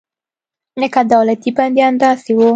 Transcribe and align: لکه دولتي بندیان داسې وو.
لکه 0.81 1.01
دولتي 1.13 1.49
بندیان 1.57 1.93
داسې 2.03 2.31
وو. 2.37 2.49